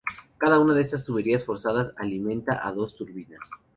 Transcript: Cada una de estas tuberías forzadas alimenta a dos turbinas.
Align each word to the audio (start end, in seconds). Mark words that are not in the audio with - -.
Cada 0.39 0.57
una 0.57 0.73
de 0.73 0.81
estas 0.81 1.05
tuberías 1.05 1.45
forzadas 1.45 1.93
alimenta 1.95 2.67
a 2.67 2.71
dos 2.73 2.95
turbinas. 2.95 3.47